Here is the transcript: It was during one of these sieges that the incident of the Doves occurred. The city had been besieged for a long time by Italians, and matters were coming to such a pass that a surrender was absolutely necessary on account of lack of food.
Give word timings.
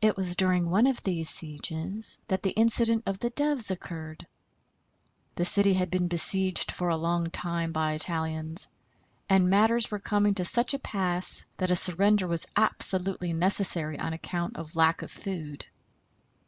It 0.00 0.16
was 0.16 0.36
during 0.36 0.70
one 0.70 0.86
of 0.86 1.02
these 1.02 1.28
sieges 1.28 2.18
that 2.28 2.44
the 2.44 2.52
incident 2.52 3.02
of 3.04 3.18
the 3.18 3.30
Doves 3.30 3.68
occurred. 3.68 4.28
The 5.34 5.44
city 5.44 5.74
had 5.74 5.90
been 5.90 6.06
besieged 6.06 6.70
for 6.70 6.88
a 6.88 6.94
long 6.96 7.30
time 7.32 7.72
by 7.72 7.94
Italians, 7.94 8.68
and 9.28 9.50
matters 9.50 9.90
were 9.90 9.98
coming 9.98 10.36
to 10.36 10.44
such 10.44 10.72
a 10.72 10.78
pass 10.78 11.46
that 11.56 11.72
a 11.72 11.74
surrender 11.74 12.28
was 12.28 12.46
absolutely 12.54 13.32
necessary 13.32 13.98
on 13.98 14.12
account 14.12 14.56
of 14.56 14.76
lack 14.76 15.02
of 15.02 15.10
food. 15.10 15.66